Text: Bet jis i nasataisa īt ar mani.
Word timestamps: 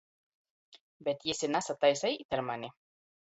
Bet 1.09 1.27
jis 1.29 1.43
i 1.47 1.51
nasataisa 1.55 2.11
īt 2.17 2.39
ar 2.39 2.45
mani. 2.51 2.73